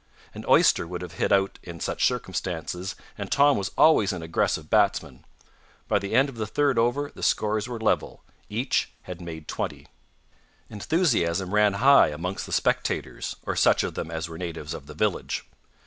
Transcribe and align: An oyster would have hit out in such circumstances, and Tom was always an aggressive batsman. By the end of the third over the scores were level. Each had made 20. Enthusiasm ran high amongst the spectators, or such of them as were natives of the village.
An 0.33 0.43
oyster 0.49 0.87
would 0.87 1.03
have 1.03 1.13
hit 1.19 1.31
out 1.31 1.59
in 1.61 1.79
such 1.79 2.07
circumstances, 2.07 2.95
and 3.19 3.31
Tom 3.31 3.55
was 3.55 3.69
always 3.77 4.11
an 4.11 4.23
aggressive 4.23 4.67
batsman. 4.67 5.25
By 5.87 5.99
the 5.99 6.15
end 6.15 6.27
of 6.27 6.37
the 6.37 6.47
third 6.47 6.79
over 6.79 7.11
the 7.13 7.21
scores 7.21 7.67
were 7.69 7.79
level. 7.79 8.23
Each 8.49 8.91
had 9.03 9.21
made 9.21 9.47
20. 9.47 9.85
Enthusiasm 10.71 11.53
ran 11.53 11.73
high 11.73 12.07
amongst 12.07 12.47
the 12.47 12.51
spectators, 12.51 13.35
or 13.45 13.55
such 13.55 13.83
of 13.83 13.93
them 13.93 14.09
as 14.09 14.27
were 14.27 14.39
natives 14.39 14.73
of 14.73 14.87
the 14.87 14.95
village. 14.95 15.45